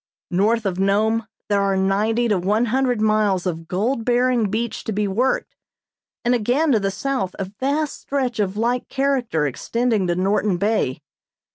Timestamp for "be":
4.91-5.07